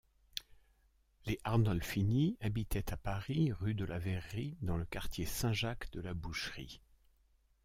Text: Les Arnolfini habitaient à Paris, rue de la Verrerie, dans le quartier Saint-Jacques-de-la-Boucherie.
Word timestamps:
Les 1.27 1.39
Arnolfini 1.43 2.35
habitaient 2.41 2.91
à 2.91 2.97
Paris, 2.97 3.51
rue 3.51 3.75
de 3.75 3.85
la 3.85 3.99
Verrerie, 3.99 4.57
dans 4.63 4.75
le 4.75 4.85
quartier 4.85 5.27
Saint-Jacques-de-la-Boucherie. 5.27 6.81